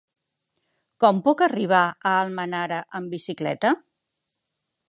Com 1.03 1.19
puc 1.27 1.43
arribar 1.47 1.83
a 1.91 2.15
Almenara 2.23 2.83
amb 3.01 3.15
bicicleta? 3.17 3.75